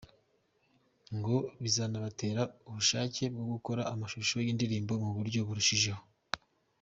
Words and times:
Ngo 1.17 1.35
bizanabatera 1.61 2.41
ubushake 2.67 3.23
bwo 3.33 3.45
gukora 3.53 3.81
amashusho 3.93 4.35
y’indirimbo 4.45 4.93
mu 5.03 5.09
buryo 5.17 5.39
burushijeho. 5.47 6.01